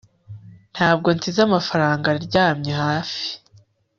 ntabwo 0.73 1.07
nsize 1.15 1.39
amafaranga 1.47 2.05
aryamye 2.15 2.73
hafi 2.83 3.25